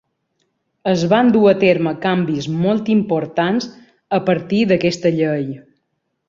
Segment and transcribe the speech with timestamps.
[0.91, 3.69] Es van dur a terme canvis molt importants
[4.19, 5.47] a partir d'aquesta Llei.